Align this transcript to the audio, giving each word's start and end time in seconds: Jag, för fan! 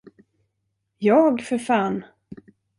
Jag, 0.97 1.37
för 1.41 1.57
fan! 1.57 2.03